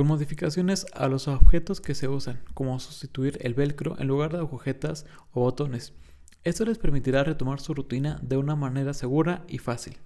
[0.00, 4.38] con modificaciones a los objetos que se usan, como sustituir el velcro en lugar de
[4.38, 5.92] agujetas o botones.
[6.42, 9.98] Esto les permitirá retomar su rutina de una manera segura y fácil.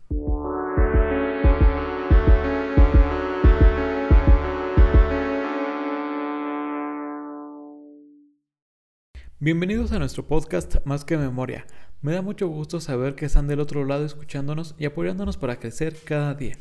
[9.39, 11.67] Bienvenidos a nuestro podcast Más que Memoria.
[12.03, 15.97] Me da mucho gusto saber que están del otro lado escuchándonos y apoyándonos para crecer
[16.05, 16.57] cada día.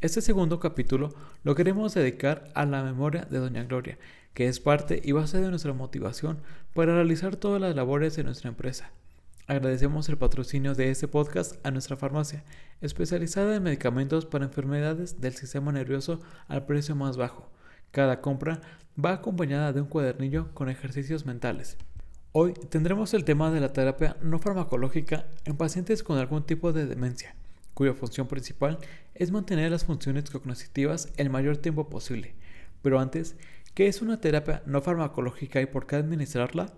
[0.00, 1.12] Este segundo capítulo
[1.42, 3.98] lo queremos dedicar a la memoria de Doña Gloria,
[4.32, 6.38] que es parte y base de nuestra motivación
[6.72, 8.92] para realizar todas las labores de nuestra empresa.
[9.48, 12.44] Agradecemos el patrocinio de este podcast a nuestra farmacia,
[12.80, 17.50] especializada en medicamentos para enfermedades del sistema nervioso al precio más bajo.
[17.90, 18.60] Cada compra
[19.04, 21.76] va acompañada de un cuadernillo con ejercicios mentales.
[22.30, 26.86] Hoy tendremos el tema de la terapia no farmacológica en pacientes con algún tipo de
[26.86, 27.34] demencia
[27.78, 28.76] cuya función principal
[29.14, 32.34] es mantener las funciones cognitivas el mayor tiempo posible.
[32.82, 33.36] Pero antes,
[33.74, 36.74] ¿qué es una terapia no farmacológica y por qué administrarla?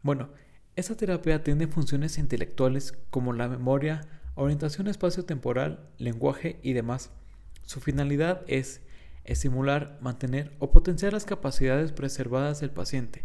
[0.00, 0.28] Bueno,
[0.76, 4.02] esta terapia tiene funciones intelectuales como la memoria,
[4.36, 7.10] orientación espacio-temporal, lenguaje y demás.
[7.64, 8.80] Su finalidad es
[9.24, 13.24] estimular, mantener o potenciar las capacidades preservadas del paciente,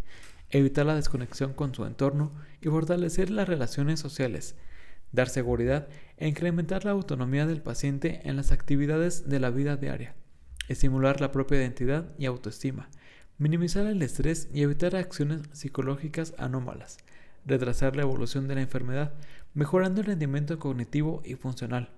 [0.49, 4.55] evitar la desconexión con su entorno y fortalecer las relaciones sociales,
[5.13, 10.15] dar seguridad e incrementar la autonomía del paciente en las actividades de la vida diaria,
[10.67, 12.89] estimular la propia identidad y autoestima,
[13.37, 16.97] minimizar el estrés y evitar acciones psicológicas anómalas,
[17.45, 19.13] retrasar la evolución de la enfermedad,
[19.53, 21.91] mejorando el rendimiento cognitivo y funcional,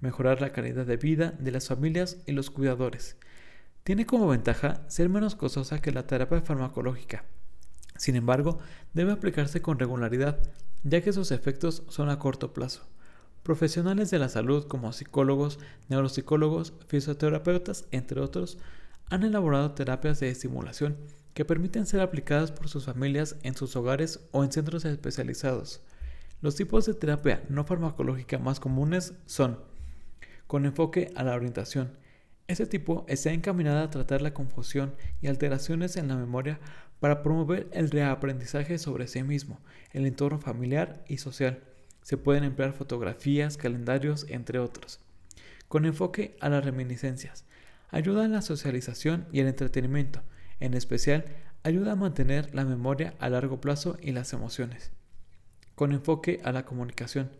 [0.00, 3.16] mejorar la calidad de vida de las familias y los cuidadores.
[3.84, 7.24] Tiene como ventaja ser menos costosa que la terapia farmacológica.
[7.96, 8.58] Sin embargo,
[8.92, 10.38] debe aplicarse con regularidad
[10.82, 12.86] ya que sus efectos son a corto plazo.
[13.42, 18.58] Profesionales de la salud como psicólogos, neuropsicólogos, fisioterapeutas, entre otros,
[19.08, 20.96] han elaborado terapias de estimulación
[21.34, 25.80] que permiten ser aplicadas por sus familias en sus hogares o en centros especializados.
[26.42, 29.58] Los tipos de terapia no farmacológica más comunes son
[30.46, 31.96] con enfoque a la orientación.
[32.48, 36.58] Este tipo está encaminada a tratar la confusión y alteraciones en la memoria
[37.00, 39.58] para promover el reaprendizaje sobre sí mismo,
[39.92, 41.60] el entorno familiar y social.
[42.02, 45.00] Se pueden emplear fotografías, calendarios, entre otros.
[45.68, 47.44] Con enfoque a las reminiscencias.
[47.90, 50.22] Ayuda a la socialización y el entretenimiento.
[50.60, 51.24] En especial,
[51.62, 54.92] ayuda a mantener la memoria a largo plazo y las emociones.
[55.74, 57.30] Con enfoque a la comunicación.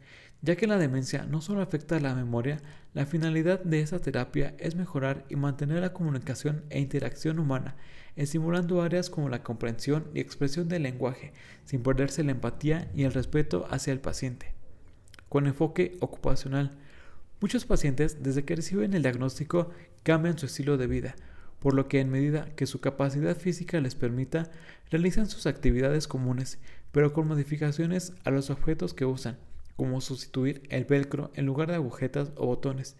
[0.43, 2.63] Ya que la demencia no solo afecta a la memoria,
[2.95, 7.77] la finalidad de esta terapia es mejorar y mantener la comunicación e interacción humana,
[8.17, 11.35] estimulando áreas como la comprensión y expresión del lenguaje,
[11.67, 14.55] sin perderse la empatía y el respeto hacia el paciente.
[15.29, 16.71] Con enfoque ocupacional,
[17.43, 19.71] muchos pacientes desde que reciben el diagnóstico
[20.05, 21.17] cambian su estilo de vida,
[21.59, 24.51] por lo que en medida que su capacidad física les permita,
[24.91, 26.59] realizan sus actividades comunes,
[26.93, 29.37] pero con modificaciones a los objetos que usan
[29.81, 32.97] como sustituir el velcro en lugar de agujetas o botones.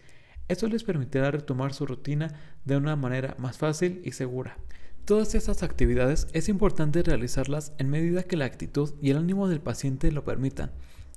[0.47, 2.33] Esto les permitirá retomar su rutina
[2.65, 4.57] de una manera más fácil y segura.
[5.05, 9.61] Todas estas actividades es importante realizarlas en medida que la actitud y el ánimo del
[9.61, 10.71] paciente lo permitan,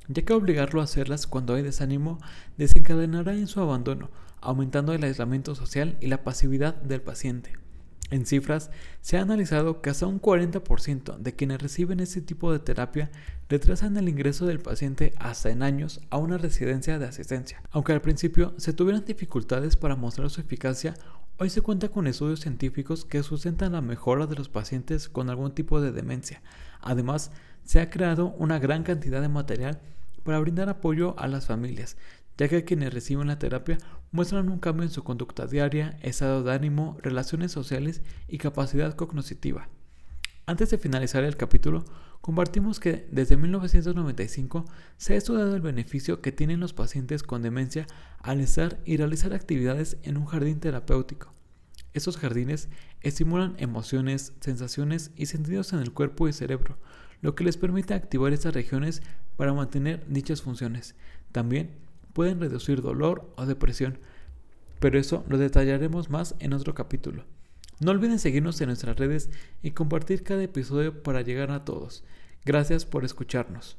[0.06, 2.18] ya que obligarlo a hacerlas cuando hay desánimo
[2.58, 4.10] desencadenará en su abandono,
[4.42, 7.63] aumentando el aislamiento social y la pasividad del paciente.
[8.10, 8.70] En cifras,
[9.00, 13.10] se ha analizado que hasta un 40% de quienes reciben este tipo de terapia
[13.48, 17.62] retrasan el ingreso del paciente hasta en años a una residencia de asistencia.
[17.70, 20.94] Aunque al principio se tuvieran dificultades para mostrar su eficacia,
[21.38, 25.54] hoy se cuenta con estudios científicos que sustentan la mejora de los pacientes con algún
[25.54, 26.42] tipo de demencia.
[26.82, 27.30] Además,
[27.64, 29.80] se ha creado una gran cantidad de material
[30.24, 31.96] para brindar apoyo a las familias,
[32.36, 33.78] ya que quienes reciben la terapia
[34.10, 39.68] muestran un cambio en su conducta diaria, estado de ánimo, relaciones sociales y capacidad cognitiva.
[40.46, 41.84] Antes de finalizar el capítulo,
[42.20, 44.66] compartimos que desde 1995
[44.98, 47.86] se ha estudiado el beneficio que tienen los pacientes con demencia
[48.18, 51.32] al estar y realizar actividades en un jardín terapéutico.
[51.94, 52.68] Estos jardines
[53.00, 56.78] estimulan emociones, sensaciones y sentidos en el cuerpo y cerebro,
[57.22, 59.02] lo que les permite activar estas regiones
[59.36, 60.94] para mantener dichas funciones.
[61.32, 61.70] También
[62.14, 63.98] pueden reducir dolor o depresión,
[64.80, 67.24] pero eso lo detallaremos más en otro capítulo.
[67.80, 69.28] No olviden seguirnos en nuestras redes
[69.62, 72.04] y compartir cada episodio para llegar a todos.
[72.46, 73.76] Gracias por escucharnos.